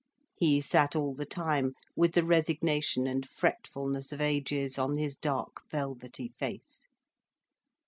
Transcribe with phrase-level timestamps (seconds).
[0.33, 5.61] He sat all the time with the resignation and fretfulness of ages on his dark
[5.69, 6.87] velvety face.